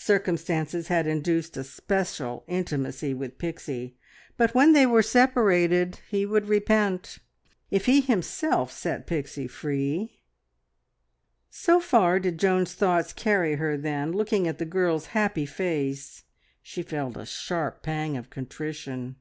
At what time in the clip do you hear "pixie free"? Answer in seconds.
9.06-10.18